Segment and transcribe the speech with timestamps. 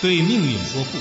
[0.00, 0.98] 对命运说不。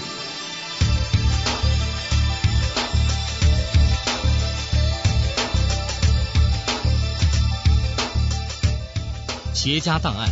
[9.54, 10.28] 企业家档案：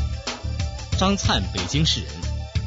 [0.97, 2.09] 张灿，北京市人，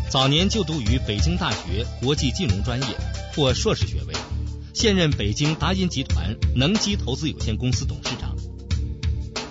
[0.09, 2.87] 早年就读于北京大学国际金融专业，
[3.35, 4.15] 获硕士学位，
[4.73, 8.37] 现任北京达银集团能机投资有限公司董事长。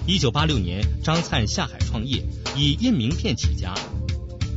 [0.05, 2.23] 一九八六年，张灿下海创业，
[2.55, 3.73] 以印名片起家。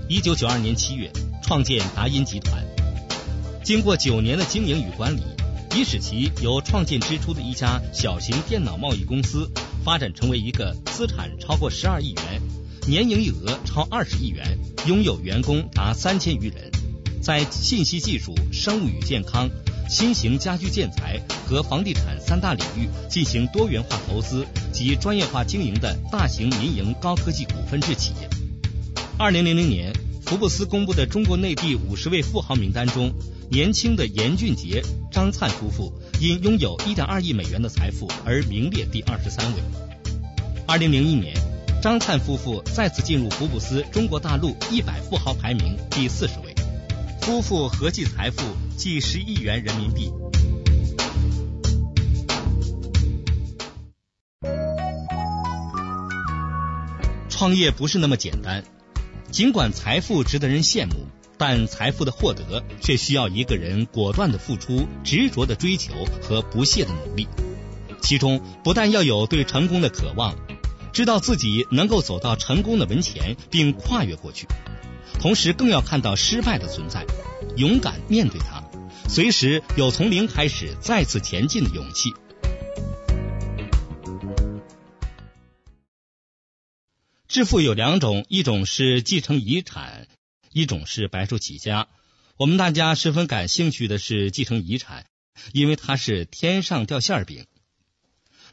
[0.09, 1.11] 一九九二年七月，
[1.51, 2.65] 创建达音集团。
[3.65, 5.21] 经过九年的经营与管理，
[5.75, 9.51] 已使其由创建之初的一家小型电脑贸易公司，
[9.85, 12.41] 发展成为一个资产超过十二亿元、
[12.87, 16.71] 年营业额超二十亿元、拥有员工达三千余人，
[17.21, 19.51] 在信息技术、生物与健康。
[19.89, 28.31] 新型家居建材和房地产三大领域进行多元化投资及专业化经营的大型民营高科技股份制企业。
[29.19, 29.93] 二零零零年，
[30.31, 33.13] 福布斯公布的中国内地五十位富豪名单中，
[33.51, 39.61] 年轻的严俊杰、张灿夫妇因拥有一点二亿美元的财富而名列第二十三位。
[40.69, 41.37] 二零零一年，
[41.83, 46.55] 张灿夫妇再次进入福布斯中国大陆一百富豪排名第四十位。
[47.21, 48.41] 夫妇合计财富
[48.77, 50.13] 近十亿元人民币。
[57.29, 58.63] 创业不是那么简单，
[59.31, 61.07] 尽管财富值得人羡慕，
[61.39, 67.29] 但财富的获得却需要一个人果断的付出、执着的追求和不懈的努力。
[68.03, 70.35] 其中不但要有对成功的渴望，
[70.93, 74.49] 知道自己能够走到成功的门前并跨越过去。
[75.21, 77.07] 同时，更要看到失败的存在，
[77.57, 78.65] 勇敢面对它，
[79.09, 82.13] 随时有从零开始再次前进的勇气。
[87.31, 90.09] 致富有两种，一种是继承遗产，
[90.51, 91.87] 一种是白手起家。
[92.37, 95.07] 我们大家十分感兴趣的是继承遗产，
[95.53, 97.47] 因为它是天上掉馅饼。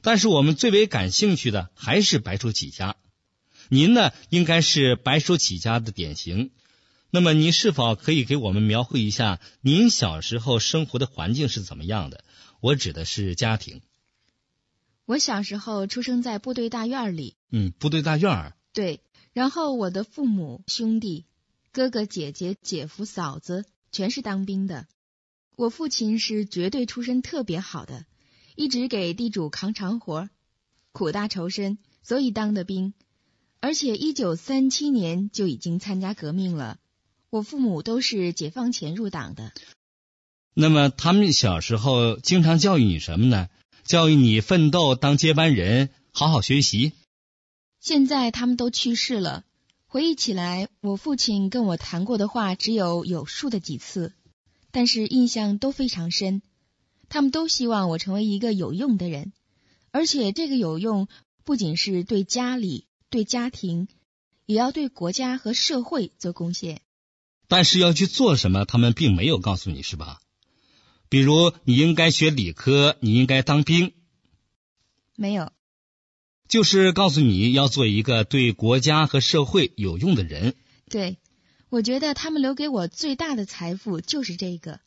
[0.04, 2.98] 但是我们最为感兴趣的还是白手起家。
[3.70, 6.52] 您呢，应该是白手起家的典型。
[7.10, 12.24] 那么，您是否可以给我们描绘一下您小时候生活的环境是怎么样的？
[12.60, 13.82] 我指的是家庭。
[15.06, 17.38] 我小时候出生在部队大院里。
[17.52, 18.54] 嗯，部队大院儿。
[18.78, 19.02] 对，
[19.34, 21.26] 然后我的父母、兄弟、
[21.72, 24.86] 哥哥、姐姐、姐夫、嫂子全是当兵的。
[25.56, 28.06] 我父亲是绝对出身特别好的，
[28.56, 30.30] 一直给地主扛长活，
[30.92, 32.94] 苦大仇深，所以当的兵。
[33.62, 36.78] 而且一九三七年就已经参加革命了。
[37.32, 39.54] 我父母都是解放前入党的。
[40.54, 43.50] 那么他们小时候经常教育你什么呢？
[43.86, 46.94] 教育你奋斗，当接班人，好好学习。
[47.88, 49.46] 现在他们都去世了，
[49.86, 54.12] 回忆起来，我父亲跟我谈过的话只有有数的几次，
[54.72, 56.42] 但是印象都非常深。
[57.08, 59.32] 他们都希望我成为一个有用的人，
[59.92, 61.08] 而且这个有用
[61.46, 62.88] 不仅是对家里。
[63.10, 63.88] 对家庭，
[64.46, 66.82] 也要对国家和社会做贡献。
[67.48, 70.20] 但是要去做什么，他们并没有告诉你，是吧？
[71.08, 73.94] 比如你应该学理科，你应该当兵。
[75.16, 75.54] 没有，
[76.48, 80.56] 就是告诉你要做一个对国家和社会有用的人。
[80.90, 81.18] 对，
[81.70, 84.80] 我觉得他们留给我最大的财富就是这个。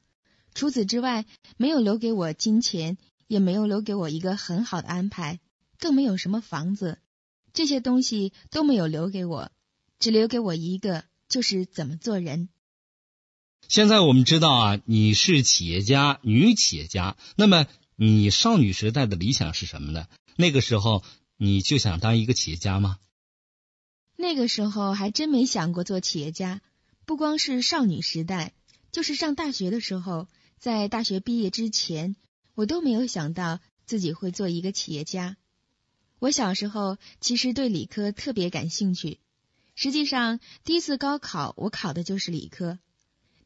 [0.54, 1.26] 除此之外，
[1.56, 5.38] 没有留给我金钱，也没有留给我一个很好的安排，
[5.78, 6.98] 更没有什么房子。
[7.52, 9.52] 这些东西都没有留给我，
[9.98, 12.48] 只留给我一个，就是怎么做人。
[13.68, 17.16] 现在我们知道啊，你是企业家，女企业家。
[17.36, 20.06] 那么你少女时代的理想是什么呢？
[20.36, 21.04] 那个时候
[21.42, 22.98] 你就想当一个企业家吗？
[24.14, 26.60] 那个时候还真没想过做企业家。
[27.06, 28.52] 不光是少女时代，
[28.92, 30.28] 就是上大学的时候，
[30.58, 32.14] 在大学毕业之前，
[32.54, 35.38] 我都没有想到自己会做一个企业家。
[36.18, 39.18] 我小时候其实对理科特别感兴趣，
[39.74, 42.78] 实际上第一次高考我考的就是理科。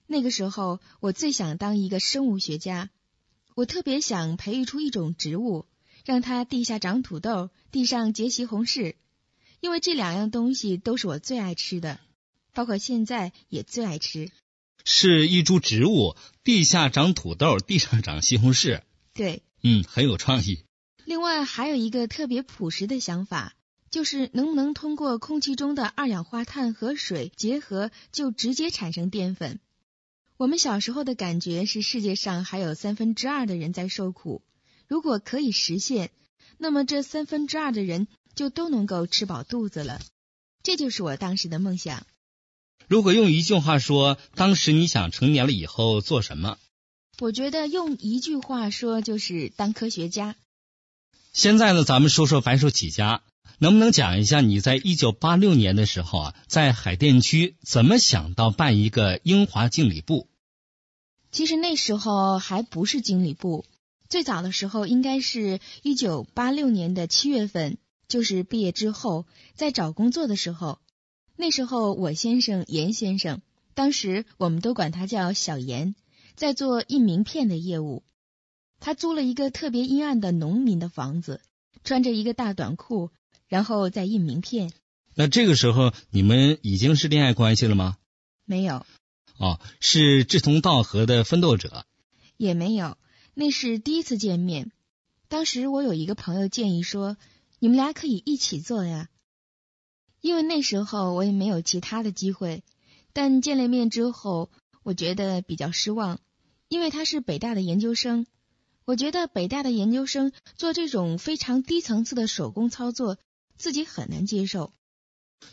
[0.08, 2.90] 那个时候我最想当一个生物学家，
[3.54, 5.66] 我特别想培育出一种植物，
[6.04, 8.94] 让它地下长土豆，地上结西红柿，
[9.60, 11.98] 因为这两样东西都是我最爱吃的，
[12.52, 14.30] 包括现在也最爱吃。
[14.84, 18.82] 是一株植物，地下长土豆，地上长西红柿。
[19.14, 20.64] 对，嗯，很有创意。
[21.06, 23.54] 另外还有一个特别朴实的想法，
[23.90, 29.58] 就是能不能通过空气中的二氧化碳和水结合，就直接产生淀粉。
[30.36, 34.42] 我们小时候的感觉是世界上还有三分之二的人在受苦，
[34.94, 36.12] 如果可以实现，
[36.56, 38.06] 那么这三分之二的人
[38.36, 40.00] 就都能够吃饱肚子了。
[40.62, 42.06] 这就是我当时的梦想。
[42.86, 46.58] 如果用一句话说，当时你想成年了以后做什么？
[47.18, 50.36] 我觉得用一句话说就是当科学家。
[51.32, 53.24] 现在呢，咱们说说白手起家，
[53.58, 60.28] 能不能讲一下你在一九八六年的时候啊，在海淀区怎么想到办一个英华经理部？
[61.32, 63.64] 其实那时候还不是经理部，
[64.08, 70.78] 最早的时候应该是一九八六年的七月份，就是毕业之后在找工作的时候。
[71.36, 73.40] 那时候我先生严先生，
[73.74, 75.96] 当时我们都管他叫小严，
[76.36, 78.04] 在做印名片的业务。
[78.78, 81.40] 他租了一个特别阴暗的农民的房子，
[81.82, 83.10] 穿着一个大短裤，
[83.48, 84.72] 然后在印名片。
[85.14, 87.96] 那这个时候你们已经是恋爱关系了吗？
[88.44, 88.84] 没有。
[89.38, 91.86] 哦，是志同道合的奋斗者。
[92.36, 92.96] 也没有，
[93.34, 94.70] 那是第一次见面。
[95.28, 97.16] 当时我有一个朋友建议说，
[97.58, 99.08] 你们俩可以一起做呀。
[100.20, 102.62] 因为那时候我也没有其他的机会，
[103.12, 104.50] 但见了面之后，
[104.82, 106.20] 我觉得比较失望，
[106.68, 108.26] 因为他是北大的研究生。
[108.86, 113.18] 我觉得北大的研究生做这种非常低层次的手工操作，
[113.56, 114.72] 自己很难接受。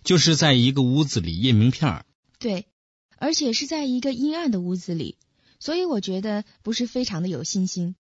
[0.03, 2.05] 就是在一个屋子里印名片儿。
[2.39, 2.67] 对，
[3.17, 5.17] 而且是在一个阴暗的屋子里，
[5.61, 7.95] 所以我觉得不是非常的有信心。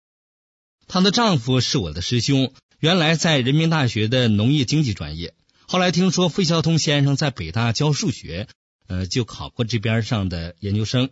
[0.86, 5.34] 她的丈夫是我的师兄，原来在人民大学的农业经济专业。
[5.66, 8.46] 后来听说费孝通先生在北大教数学，
[8.86, 11.10] 呃，就考过这边上的研究生。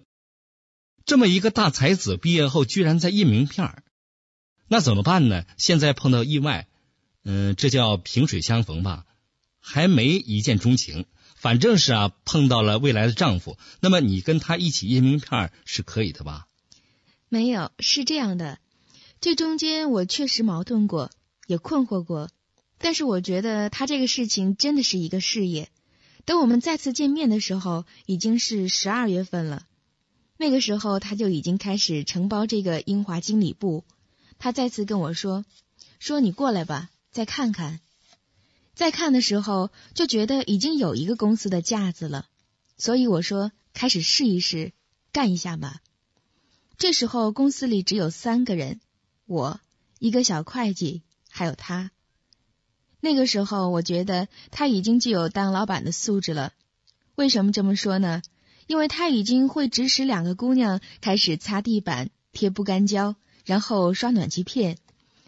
[1.07, 3.83] 这么一个大才子，毕业后居然在印名片
[4.69, 5.45] 那怎么办呢？
[5.57, 6.69] 现在碰到意外，
[7.25, 9.07] 嗯，这叫萍水相逢吧，
[9.61, 11.07] 还没一见钟情，
[11.45, 13.59] 反正是啊，碰到了未来的丈夫。
[13.81, 16.47] 那么你跟他一起印名片是可以的吧？
[17.29, 18.59] 没有，是这样的，
[19.21, 21.11] 这中间我确实矛盾过，
[21.47, 22.31] 也困惑过。
[22.79, 25.69] 但是我觉得他这个事情真的是一个事业。
[26.25, 29.67] 等我们再次见面的时候，已经是十二月份了。
[30.39, 33.85] 那个时候他就已经开始承包这个英华经理部。
[34.39, 35.45] 他再次跟我说
[36.01, 37.81] ：“说你过来吧，再看看。”
[38.75, 42.27] 在看的时候就觉得已经有一个公司的架子了，
[42.77, 44.73] 所以我说：“开始试一试，
[45.13, 45.81] 干一下吧。”
[46.77, 48.81] 这时候公司里只有三个人，
[49.27, 49.61] 我
[50.01, 51.93] 一个小会计，还有他。
[53.01, 56.53] 那个时候，我觉得他已经具有当老板的素质了。
[57.15, 58.23] 为什么这么说呢？
[58.67, 64.79] 因为他已经会指使两个姑娘开始擦地板、贴不干胶，然后刷暖气片，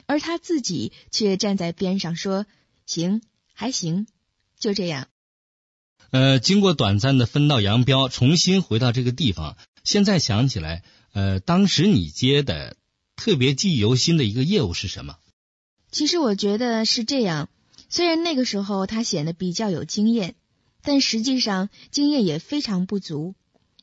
[0.06, 2.46] 而他自己却站在边上说
[2.87, 3.20] ：“行，
[3.58, 4.06] 还行，
[4.58, 5.08] 就这样。”
[6.12, 12.76] 呃，经过短暂的分道扬镳，重新回到这个地方，现在想起来，呃，当时你接的
[13.17, 15.17] 特别记忆犹新的一个业务是什么？
[15.91, 17.49] 其实我觉得是这样。
[17.88, 20.35] 虽然那个时候他显得比较有经验，
[20.82, 23.35] 但实际上经验也非常不足。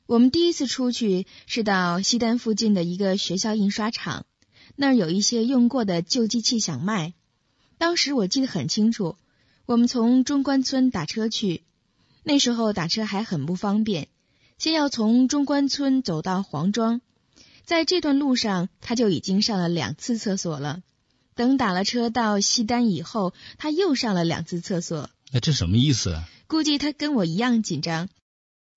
[0.06, 4.26] 我们第一次出去是到西单附近的一个学校印刷厂，
[4.76, 7.14] 那儿有一些用过的旧机器想卖。
[7.78, 9.18] 当时我记得很清楚，
[9.74, 11.64] 我们从中关村打车去，
[12.22, 14.08] 那时候打车还很不方便，
[14.60, 17.02] 先要从中关村走到黄庄，
[17.66, 20.84] 在这段路上他就已经上了两次厕所了。
[21.34, 25.10] 等打了车到西单以后，他又上了两次厕所。
[25.32, 26.22] 那这什么意思？
[26.46, 28.10] 估计他跟我一样紧张。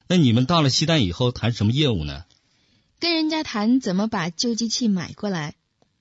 [0.08, 2.24] 那你们到了西单以后谈什么业务呢？
[3.00, 5.56] 跟人家谈怎么把旧机器买过来。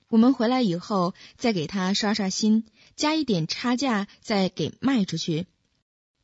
[0.08, 2.64] 我们回来以后再给他刷刷新，
[2.96, 5.48] 加一点差价，再给卖出去。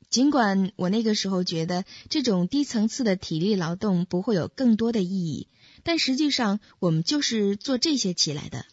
[0.09, 5.47] 尽管我那个时候觉得这种低层次的体力劳动不会有更多的意义，
[5.83, 8.65] 但实际上我们就是做这些起来的。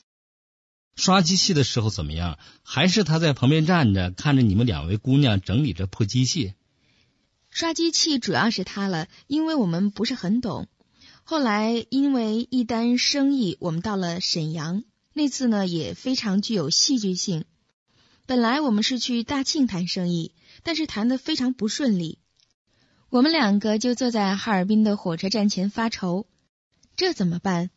[0.96, 2.40] 刷机器的时候怎么样？
[2.64, 6.54] 还是他在旁边站着，看着你们两位姑娘整理着破机器。
[7.50, 10.66] 刷机器主要是他了，因为我们不是很懂。
[11.22, 17.44] 后来因为一单生意，我们到了沈阳，那次呢也非常具有戏剧性。
[18.28, 22.18] 本来我们是去大庆谈生意，但是谈的非常不顺利。
[23.08, 26.26] 我们两个就坐在哈尔滨的火车站前发愁，
[26.94, 27.70] 这怎么办？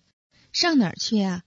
[0.51, 1.43] 上哪儿去啊？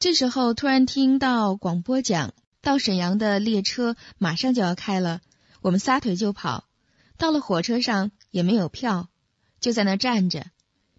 [0.00, 5.20] 这时候突然听到广播讲，到沈阳的列车马上就要开了，
[5.60, 6.64] 我们撒腿就跑。
[7.18, 9.08] 到了火车上也没有票，
[9.60, 10.46] 就在那站着，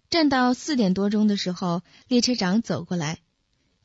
[0.08, 3.18] 站到四点多钟的时候，列车长走过来，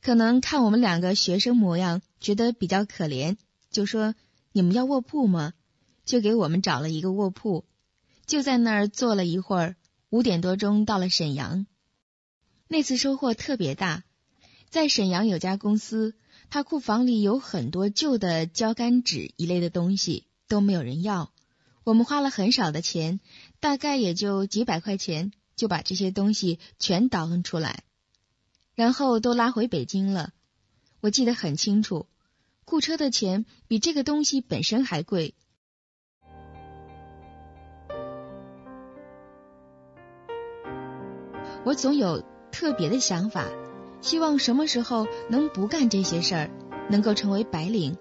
[0.00, 3.36] 可能看我们两个学生模样，觉得比较可怜，
[3.70, 4.14] 就说
[4.52, 5.54] ：“你们要卧铺吗？”
[6.04, 7.64] 就给我们找了一个卧铺，
[8.26, 9.76] 就在那儿坐了一会儿。
[10.08, 11.66] 五点多钟到了沈阳，
[12.68, 14.04] 那次收获特别大。
[14.70, 16.14] 在沈阳有家公司，
[16.48, 21.32] 他库房里有很多旧的胶干纸一类的东西，都没有人要。
[21.82, 23.18] 我们花了很少的钱，
[23.58, 27.82] 大概也就几百块钱，就把这些东西全倒腾出来，
[28.76, 30.32] 然后都拉回北京了。
[31.00, 32.06] 我记得很清楚，
[32.64, 35.34] 雇车的钱比这个东西本身还贵。
[41.64, 42.22] 我总有
[42.52, 43.46] 特别的想法，
[44.00, 46.50] 希望什么时候能不干这些事儿，
[46.88, 47.96] 能够成为白领。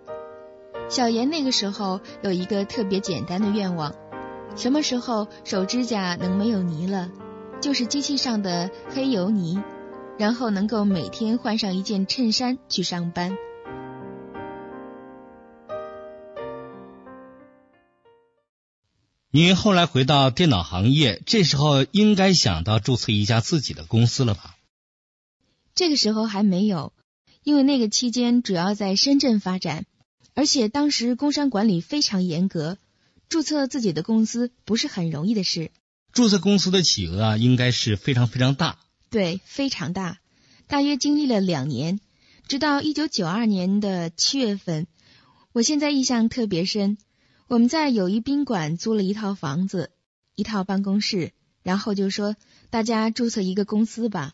[0.88, 3.96] 小严那个时候有一个特别简单的愿望，
[4.56, 7.10] 什么时候手指甲能没有泥了，
[7.60, 9.60] 就是机器上的黑油泥，
[10.18, 13.36] 然后能够每天换上一件衬衫去上班。
[19.32, 24.56] 您后来回到电脑行业，这时候应该想到注册一家自己的公司了吧？
[25.74, 26.94] 这个时候还没有，
[27.44, 29.86] 因为那个期间主要在深圳发展，
[30.36, 32.78] 而且当时工商管理非常严格，
[33.28, 35.70] 注册自己的公司不是很容易的事。
[36.14, 38.80] 注册公司的企鹅啊，应该是非常非常大。
[39.10, 40.20] 对，非常大，
[40.68, 42.00] 大约经历了两年，
[42.48, 44.88] 直到一九九二年的七月份，
[45.54, 46.98] 我现在印象特别深。
[47.48, 49.92] 我们在友谊宾馆租了一套房子，
[50.36, 51.32] 一套办公室，
[51.62, 52.36] 然后就说
[52.70, 54.34] 大家注册一个公司吧。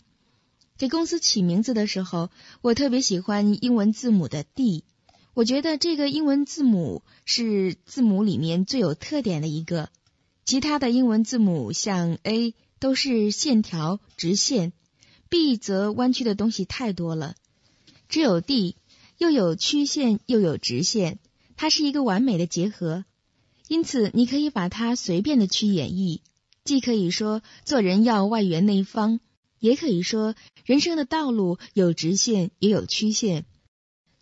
[0.78, 4.86] 给公司起名字的时候，我特别喜欢英文字母的 D，
[5.34, 9.90] 我觉得这个英文字母是字母里面最有特点的一个。
[10.44, 14.74] 其他的英文字母像 A 都是线条直线
[15.30, 17.36] ，B 则弯曲的东西太多了，
[18.10, 18.76] 只有 D
[19.20, 21.20] 又有曲线又有直线。
[21.56, 23.06] 它是一个完美的结合，
[23.68, 26.22] 因此你可以把它随便的去演绎，
[26.64, 29.20] 既可以说做人要外圆内方，
[29.60, 30.34] 也可以说
[30.66, 33.46] 人生的道路有直线也有曲线，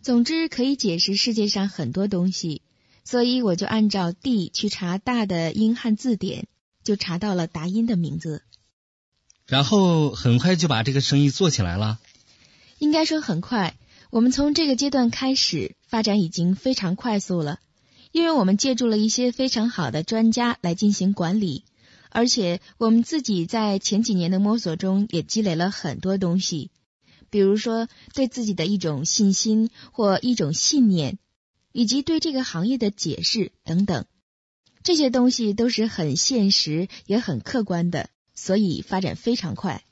[0.01, 2.61] 总之可以解释世界上很多东西。
[3.05, 6.49] 所以我就按照 D 去查大的英汉字典，
[6.89, 8.41] 就查到了达音的名字，
[9.45, 11.99] 然后很快就把这个生意做起来了。
[12.79, 13.77] 应该说很快。
[14.09, 17.59] 我们从这个阶段开始发展已经非常快速了，
[18.11, 21.63] 因为我们借助了一些非常好的专家来进行管理，
[22.09, 26.71] 而且我们自己在前几年的摸索中也积累了很多东西，
[27.29, 31.19] 比如说对自己的一种信心或一种信念，
[31.71, 34.07] 以及对这个行业的解释等等，
[34.83, 39.83] 这些东西都是很现实也很客观的，所以发展非常快。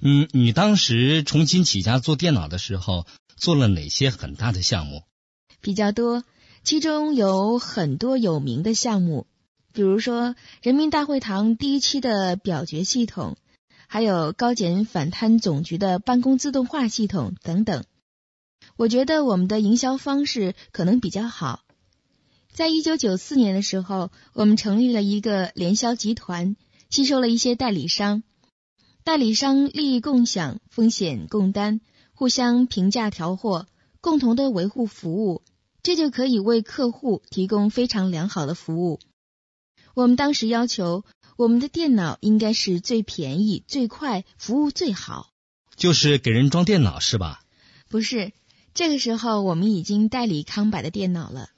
[0.00, 3.06] 嗯，你当时重新起家做电脑的时候。
[3.36, 5.02] 做了哪些很大的项目？
[5.60, 6.22] 比较多，
[6.62, 9.26] 其中有很多有名的项目，
[9.72, 13.36] 比如说人民大会堂第一期的表决系统，
[13.88, 17.84] 还有高检反贪总局的办公自动化系统等等。
[18.76, 21.63] 我觉得我们的营销方式可能比较好。
[22.54, 26.54] 在一九九四年的时候，我们成立了一个联销集团，
[26.88, 28.22] 吸收了一些代理商，
[29.02, 31.80] 代理商利益共享，风险共担。
[32.12, 33.66] 互相评价调货，
[34.00, 35.42] 共同的维护服务，
[35.82, 39.00] 这就可以为客户提供非常良好的服务。
[39.94, 41.04] 我们当时要求，
[41.36, 45.32] 我们的电脑应该是最便宜、最快、服务最好。
[45.74, 47.42] 就是给人装电脑是吧？
[47.88, 48.30] 不是，
[48.74, 51.48] 这个时候我们已经代理康柏的电脑了。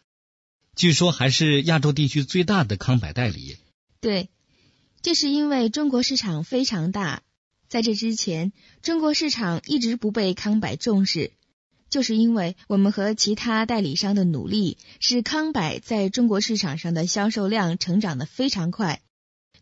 [0.77, 3.57] 据说还是亚洲地区最大的康柏代理。
[4.01, 4.29] 对，
[5.01, 7.23] 这是因为中国市场非常大。
[7.67, 8.53] 在这之前，
[8.83, 11.33] 中国市场一直不被康柏重视，
[11.89, 19.01] 就是因为我们和其他代理商的努力，使康柏在中国市场上的销售量成长的非常快，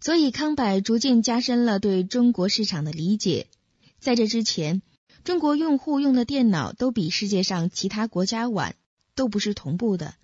[0.01, 3.47] 所以康柏逐渐加深了对中国市场的理解。
[4.01, 4.83] 在这之前，
[5.23, 8.75] 中国用户用的电脑都比世界上其他国家晚，
[9.15, 10.17] 都不是同步的，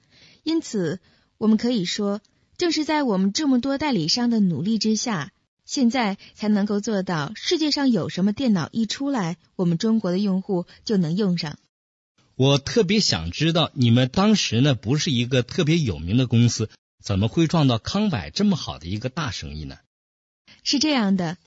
[0.43, 1.01] 因此
[1.39, 2.21] 我们可以说，
[2.57, 5.33] 正是在我们这么多代理商的努力之下。
[5.67, 11.61] 现在才能够做到，世界上有什么电脑一出来，我们中国的用户就能用上。
[12.35, 16.69] 我特别想知道，你们当时呢不是一个特别有名的公司，
[17.01, 19.77] 怎么会撞到康柏这么好的一个大生意呢？
[20.65, 21.39] 是这样的，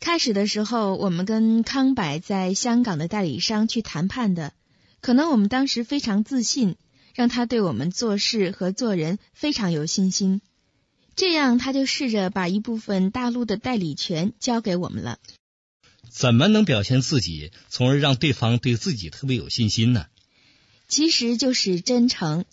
[0.00, 4.54] 开始的时候我们跟康柏在香港的代理商去谈判的，
[5.02, 6.76] 可能我们当时非常自信，
[7.18, 10.40] 让他对我们做事和做人非常有信心。
[11.16, 15.18] 这样，他就试着把一部分大陆的代理权交给我们了。
[16.08, 20.06] 怎么能表现自己，从而让对方对自己特别有信心呢？
[20.86, 22.44] 其实就是真诚，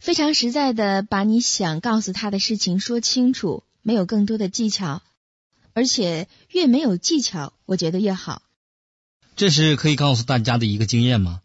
[0.00, 5.02] 非常实在的把你想告诉他的事情说清楚，没有更多的技巧，
[5.72, 8.42] 而且越没有技巧，我觉得越好。
[9.36, 11.42] 这是可以告诉大家的一个经验吗？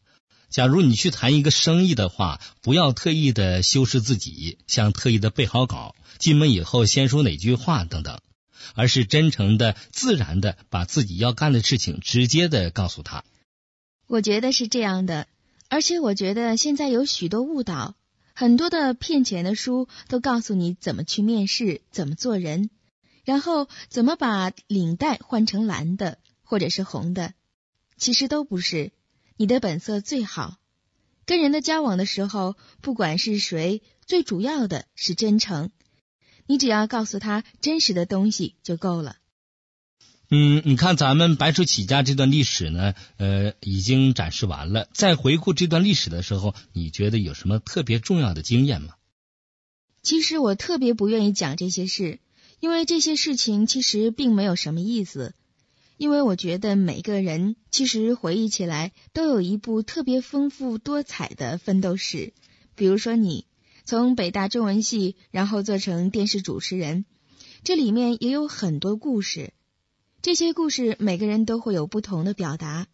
[0.55, 8.21] 假如你去谈一个生意的话，不要特意的修饰自己，像特意的备好稿，进门以后先说哪句话等等，
[8.73, 13.25] 而是真诚的、自然的把自己要干的事情直接的告诉他。
[14.07, 15.27] 我觉得是这样的，
[15.67, 17.95] 而且我觉得现在有许多误导，
[18.33, 22.69] 很多的骗钱的书都告诉你怎么去面试，怎么做人，
[23.25, 27.33] 然后怎么把领带换成蓝的或者是红的，
[27.97, 28.93] 其实都不是。
[29.37, 30.57] 你的本色最好。
[31.25, 35.71] 跟人的交往的时候，不管是谁，最主要的是真诚。
[36.45, 39.17] 你只要告诉他真实的东西就够了。
[40.29, 44.87] 嗯，你看咱们白手起家这段历史呢，呃，已经展示完了。
[44.93, 48.95] 在回顾这段历史的时候，你觉得有什么特别重要的经验吗？
[50.01, 52.19] 其实我特别不愿意讲这些事，
[52.59, 55.33] 因为这些事情其实并没有什么意思。
[55.97, 62.33] 因为我觉得每个人其实回忆起来都有一部特别丰富多彩的奋斗史。
[62.75, 63.45] 比如说，你
[63.85, 67.05] 从北大中文系，然后做成电视主持人，
[67.63, 69.53] 这里面也有很多故事。
[70.21, 72.87] 这些故事每个人都会有不同的表达，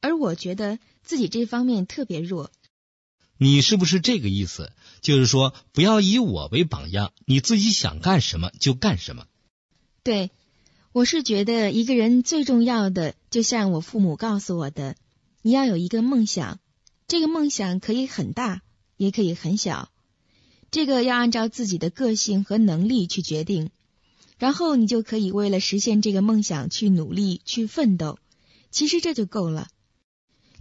[0.00, 2.52] 而我觉得自己这方面特别弱。
[3.38, 4.72] 你是不是这个意思？
[5.00, 9.26] 就是说，不要以我为榜样，你自己想干什么就干什么。
[10.04, 10.30] 对。
[10.96, 14.96] 我是觉得一个人最重要的，就像我父母告诉我的，
[15.42, 16.58] 你要有一个梦想，
[17.06, 18.62] 这个梦想可以很大，
[18.96, 19.90] 也可以很小，
[20.70, 23.68] 这个要按照自己的个性和能力去决定，
[24.38, 28.18] 然后你就可以为了实现这个梦想去努力去奋斗，
[28.70, 29.68] 其实这就够了。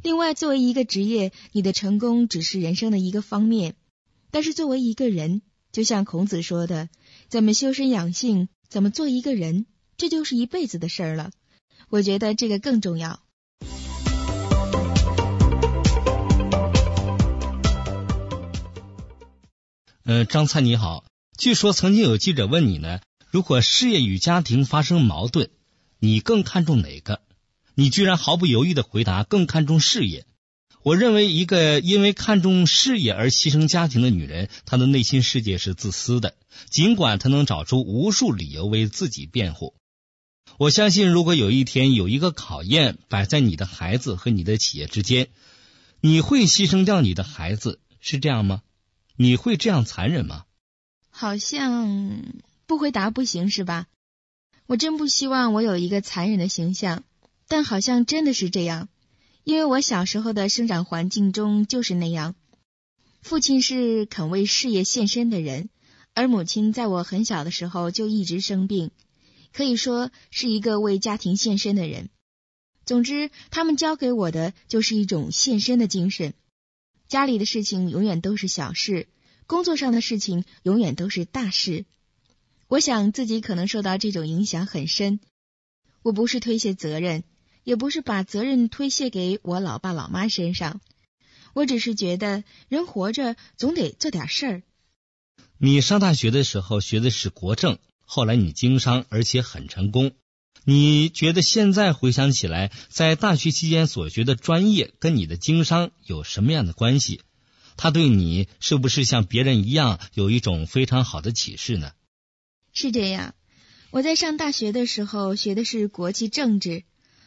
[0.04, 3.78] 另外，作为一个职业，你的成功只是人生的一个方面，
[4.32, 6.90] 但是作为一个人，就像孔子说的，
[7.30, 9.66] 怎么修身养性，怎么做一个人。
[9.98, 11.32] 这就是一辈子的事儿了，
[11.90, 13.22] 我觉得这个更重要。
[20.04, 21.06] 呃，张灿你好，
[21.38, 23.00] 据说曾经有记者问你呢，
[23.32, 25.50] 如果事业与家庭发生矛盾，
[26.00, 27.22] 你更看重哪个？
[27.74, 30.26] 你居然毫不犹豫的回答更看重事业。
[30.84, 36.36] 我认为，一个因为看重事业而牺牲家庭的女人，她的内心世界是自私的，
[36.70, 39.74] 尽管她能找出无数理由为自己辩护。
[40.58, 45.28] 我相信，如果有一天有一个考验摆在你的孩子和你的企业之间，
[46.00, 48.62] 你会牺牲掉你的孩子，是这样吗？
[49.18, 50.46] 你会这样残忍吗？
[51.10, 52.24] 好像
[52.66, 53.88] 不回答不行，是吧？
[54.68, 57.04] 我真不希望我有一个残忍的形象，
[57.48, 58.90] 但好像真的是这样，
[59.44, 62.36] 因为我小时候的生长环境中就是那样。
[63.22, 65.70] 父亲是肯为事业献身的人，
[66.14, 68.92] 而母亲在我很小的时候就一直生病。
[69.56, 72.10] 可以说是一个为家庭献身的人。
[72.84, 76.34] 总之，他们教给我的就是一种献身的精神。
[77.08, 79.08] 家里的事情永远都是小事，
[79.48, 81.86] 工作上的事情永远都是大事。
[82.68, 85.22] 我想自己可能受到这种影响很深。
[86.02, 87.24] 我不是推卸责任，
[87.64, 90.82] 也不是把责任推卸给我老爸老妈身上。
[91.54, 94.64] 我只是觉得人活着总得做点事儿。
[95.58, 97.80] 你上大学的时候学的是国政。
[98.06, 100.14] 后来你经商，而且很成功。
[100.64, 107.22] 你觉得现在回想起来，在大学期间所学的专业跟你的经商有什么样的关系？
[107.78, 111.92] 他对你是不是像别人一样有一种非常好的启示呢？
[112.74, 113.36] 是这样。
[113.92, 116.84] 我在上大学的时候学的是国际政治，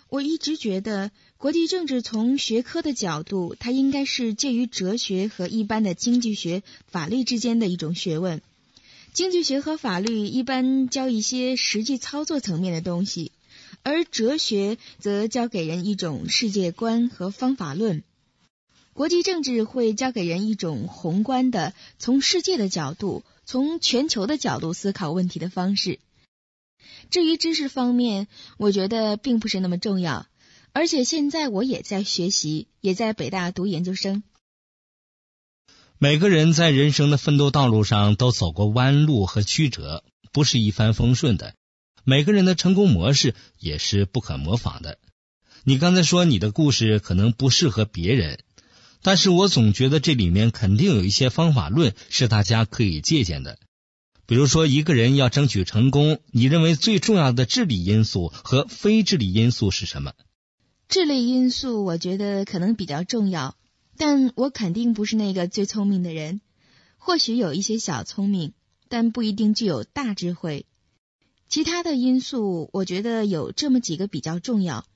[0.08, 8.42] 我一直觉得国际政治从学科的角度，它应该是介于哲学和一般的经济学、法律之间的一种学问。
[9.12, 13.32] 经济学和法律一般教一些实际操作层面的东西，
[13.82, 18.04] 而哲学则教给人一种世界观和方法论。
[18.92, 25.98] 国际政治会教给人一种宏观的、从世界的角度、从全球的角度思考问题的方式。
[27.10, 30.26] 至于知识方面，我觉得并不是那么重要，
[30.72, 34.22] 而且现在我也在学习，也在北大读研究生。
[36.00, 41.54] 每个人在人生的奋斗道路上都走过弯路和曲折，不是一帆风顺的。
[42.04, 44.98] 每个人的成功模式也是不可模仿的。
[45.64, 48.38] 你刚才说你的故事可能不适合别人，
[49.02, 53.58] 但是我总觉得这里面肯定有一些方法论是大家可以借鉴的。
[54.24, 60.12] 比如说，一个人要争取成功，你认为最重要的智力因素和非智力因素是什么？
[60.88, 63.56] 智力因素，我觉得可能比较重要。
[63.98, 66.40] 但我肯定不是那个最聪明的人，
[66.96, 68.54] 或许有一些小聪明，
[68.88, 70.66] 但不一定具有大智慧。
[71.48, 74.86] 其他的因素，我觉得有这么几个比较重要：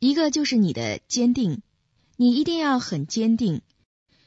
[0.00, 1.62] 一个就是你的坚定，
[2.16, 3.60] 你一定要很坚定，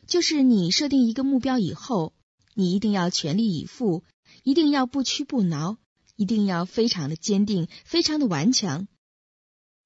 [0.08, 2.14] 就是你设定一个目标以后，
[2.54, 4.04] 你一定要全力以赴，
[4.44, 5.78] 一定要不屈不挠，
[6.16, 8.88] 一定要非常的坚定，非常的顽强。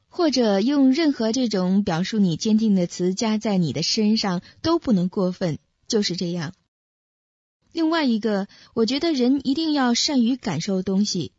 [0.09, 6.53] 或者用任何这种表述你坚定的词加在你的身上都不能过分，就是这样。
[7.71, 11.31] 另外一个，我觉得人一定要善于感受东西，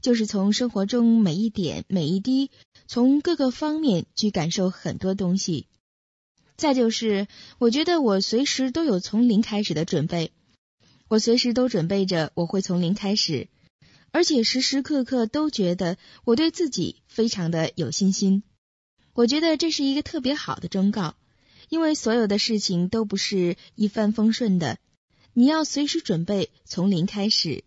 [0.00, 2.50] 就是从生活中每一点每一滴，
[2.86, 5.66] 从各个方面去感受很多东西。
[6.56, 7.26] 再就是，
[7.58, 10.30] 我觉得我随时都有从零开始的准备，
[11.08, 13.48] 我随时都准备着我会从零开始。
[14.12, 18.42] 而且时时刻刻都觉得我对自己非常的有信心，
[19.14, 21.16] 我觉得这是一个特别好的忠告，
[21.70, 24.78] 因为所有的事情都不是一帆风顺的，
[25.32, 27.64] 你要随时准备从零开始，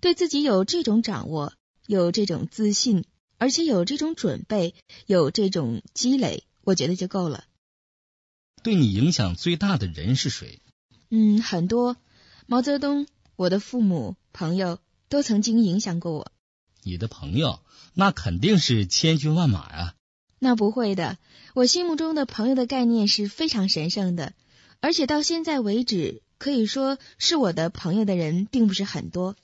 [0.00, 1.54] 对自己有这种掌握，
[1.86, 3.04] 有这种自信，
[3.38, 4.74] 而且有这种准备，
[5.06, 7.44] 有这种积累，我觉得就够了。
[8.62, 10.60] 对你影响最大的人是谁？
[11.08, 11.96] 嗯，很多，
[12.46, 13.06] 毛泽东，
[13.36, 14.78] 我的父母，朋友。
[15.08, 16.32] 都曾经影响过我。
[16.82, 17.60] 你的朋友
[17.94, 19.94] 那肯定是千军万马呀。
[20.38, 21.18] 那不会的，
[21.54, 24.34] 我心目中的朋友的概念是非常神圣的，
[24.80, 29.34] 而且到现在为止，可以说是我的朋友的人并不是很多。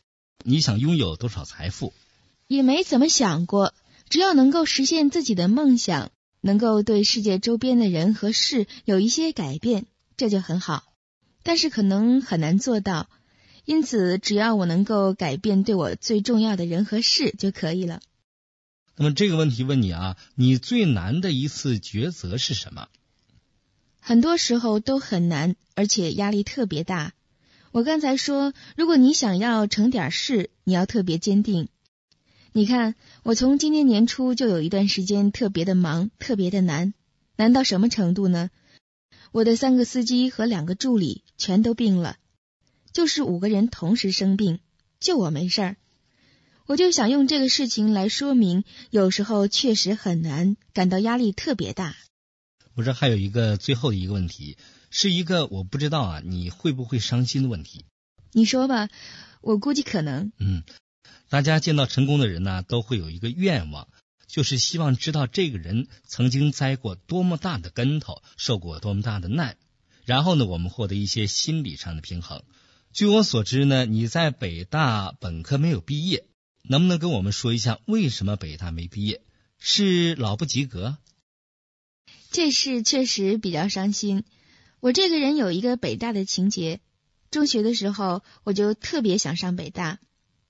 [0.44, 1.92] 你想拥有多少财富？
[2.46, 3.72] 也没怎么想过，
[4.10, 6.10] 只要能够实现自己的梦想，
[6.42, 10.84] 能够对世界周边的人和事有一些改变，这就很好。
[11.42, 13.08] 但是可能很难做到。
[13.64, 18.00] 因此，只要我能够改变对我最重要的人和事就可以了。
[18.96, 22.88] 那么这个问题问你啊，你最难的一次抉择是什么？
[24.00, 27.14] 很多时候都很难，而且压力特别大。
[27.70, 31.68] 我刚才说，如果你想要成点事，你要特别坚定。
[32.52, 36.92] 你看，我从今年年初就有一段时间特别的忙，特别的难，
[37.36, 38.50] 难到什么程度呢？
[39.30, 42.18] 我的三个司机和两个助理全都病了。
[42.92, 44.60] 就是五个人同时生病，
[45.00, 45.76] 就我没事儿，
[46.66, 51.96] 我就想用这个事情来说明，有时候确实很难，感到压力特别大。
[52.74, 54.56] 我这还有一个最后的一个问题，
[54.90, 57.84] 是一个我不知道啊，你会不会伤心的问题？
[58.32, 58.88] 你说吧，
[59.40, 60.32] 我估计可能。
[60.38, 60.62] 嗯，
[61.28, 63.88] 大家见到成功的人呢，都会有一个愿望，
[64.26, 69.56] 就是希望知道这个人曾经栽过多么大的跟头，受过多么大的难，
[70.04, 72.42] 然后呢，我们获得一些心理上的平衡。
[72.92, 76.26] 据我所知呢，你在北大本科没有毕业，
[76.62, 79.22] 能不能跟我们说一下为什么北大没毕业？
[79.58, 80.98] 是老不及格？
[82.30, 84.24] 这事确实比较伤心。
[84.80, 86.80] 我这个人有一个北大的情节，
[87.30, 89.98] 中学的时候我就特别想上北大，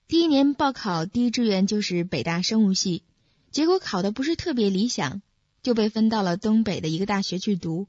[0.09, 3.03] 第一年报考第一志愿就是北大生物系，
[3.51, 5.21] 结果考的不是特别理想，
[5.61, 7.87] 就被分到了东北的一个大学去读，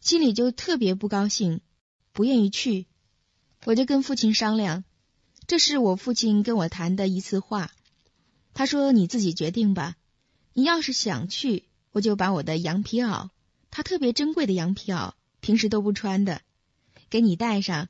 [0.00, 1.60] 心里就特别不高兴，
[2.12, 2.86] 不愿意去。
[3.66, 4.84] 我就跟父亲商量，
[5.46, 7.70] 这是我父亲跟我谈的一次话。
[8.52, 9.96] 他说：“你自己决定吧。
[10.52, 13.30] 你要是想去，我就把我的羊皮袄，
[13.70, 16.42] 他特别珍贵的羊皮袄，平时都不穿的，
[17.08, 17.88] 给你带上。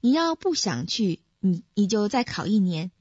[0.00, 2.92] 你要不想去，你你就再考一年。”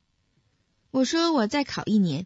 [0.90, 2.26] 我说：“我再考一年。”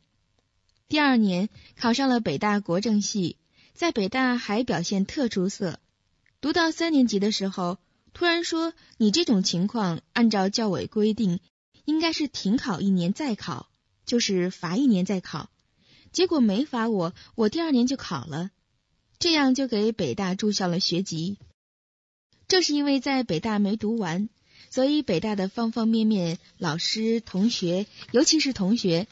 [0.88, 3.36] 第二年考上了北大国政系，
[3.74, 5.78] 在北大还表现特出色。
[6.40, 7.78] 读到三年级的时候。
[8.14, 11.40] 突然说：“你这种情况，按照教委规定，
[11.86, 13.70] 应该是停考一年再考，
[14.06, 15.50] 就是罚一年再考。
[16.12, 18.52] 结果没罚我，我第二年就考了，
[19.20, 21.38] 这样就给北大注销了学籍。
[22.48, 24.28] 正是因为在北大没读完，
[24.70, 29.08] 所以北大的方方面面，老师、同学，尤其是同学，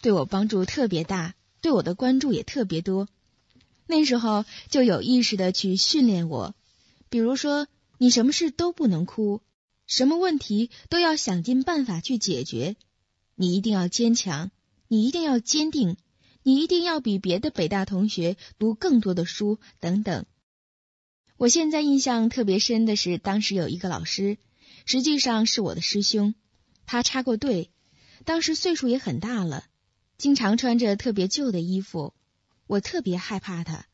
[0.00, 3.08] 对我帮助特别大，对我的关注也特别多。
[3.86, 6.54] 那时候就有意识的去训练我，
[7.08, 9.42] 比如说。”你什么事都不能哭，
[9.86, 12.76] 什么问题都要想尽办法去解决。
[13.34, 14.50] 你一定要坚强，
[14.86, 15.96] 你一定要坚定，
[16.42, 20.26] 你一定要比别的北大同学读更多的书等等。
[21.36, 24.38] 我现在印象特别深的是，当时有一个老师，
[24.86, 26.34] 实际上是我的师兄，
[26.86, 27.70] 他插过队，
[28.24, 29.64] 当时岁数也很大了，
[30.16, 32.14] 经常穿着特别旧的衣服，
[32.66, 33.86] 我特别害怕他，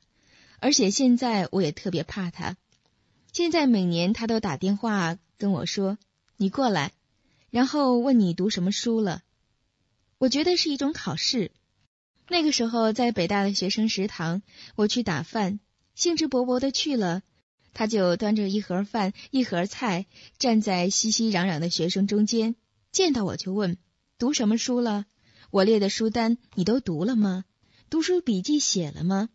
[0.58, 2.56] 而且现在我也特别怕他。
[3.34, 5.98] 现在每年他都打电话跟我说
[6.38, 6.92] ：“你过来，
[7.50, 9.22] 然后问你读什么书了。”
[10.18, 11.50] 我觉得是一种考试。
[12.28, 14.42] 那个时候在北大的学生食堂，
[14.76, 15.58] 我去打饭，
[15.96, 17.22] 兴致勃勃的去了，
[17.72, 20.06] 他就端着一盒饭、一盒菜，
[20.38, 22.54] 站在熙熙攘攘的学生中间，
[22.92, 23.78] 见到我就问
[24.16, 25.06] ：“读什么书了？
[25.50, 27.44] 我列的书单你都读了吗？
[27.90, 29.28] 读书笔记写了吗？”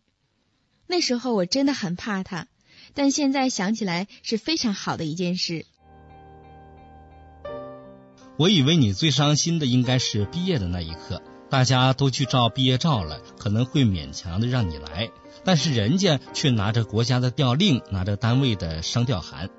[0.88, 2.48] 那时候我真的很怕他。
[2.94, 5.66] 但现在想起来是非常好的一件事。
[8.36, 15.10] 我以为你最伤心的应该是毕业的那一刻，大家都去照毕业照了，可能会勉强的让你来，
[15.44, 19.50] 但是人家却拿着国家的调令，拿着单位的商调函。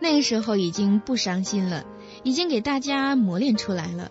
[0.00, 1.84] 那个时候已经不伤心了，
[2.24, 4.10] 已经给大家磨练出来了，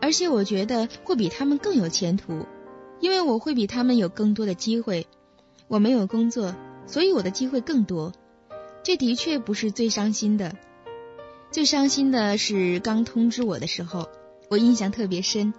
[0.00, 2.46] 而且我觉得会比他们更有前途，
[3.00, 5.06] 因为我会比他们有更多的机会。
[5.66, 6.54] 我没有工作，
[6.88, 8.12] 所以我的机会更多，
[8.82, 10.56] 这的确不是最伤心的。
[11.52, 14.08] 最伤心的是刚通知我的时候，
[14.48, 15.54] 我印象特别深。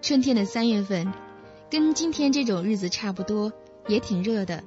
[0.00, 1.12] 春天的三月份，
[1.70, 3.52] 跟今天这种日子差不多，
[3.88, 4.64] 也挺热的。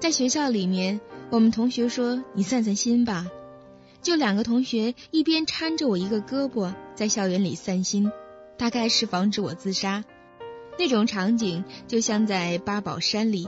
[0.00, 3.28] 在学校里面，我们同学说：“你散散心吧。”
[4.02, 8.10] 就两个同学一边搀着我一个胳膊，在校园里散心，
[8.56, 10.04] 大概是防止我自杀。
[10.78, 13.46] 那种场景就像在八宝山里，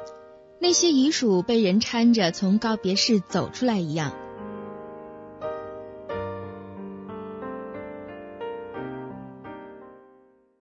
[0.62, 4.21] 那些遗属被人搀着从告别室走出来一样。